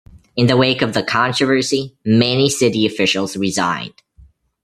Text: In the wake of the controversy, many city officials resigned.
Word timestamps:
In 0.35 0.47
the 0.47 0.57
wake 0.57 0.81
of 0.81 0.95
the 0.95 1.03
controversy, 1.03 1.95
many 2.03 2.49
city 2.49 2.87
officials 2.87 3.37
resigned. 3.37 4.01